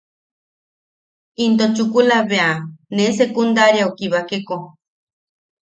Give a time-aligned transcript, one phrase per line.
[1.43, 2.51] Into chukula bea
[2.95, 4.57] ne secundariaʼu kibakeko.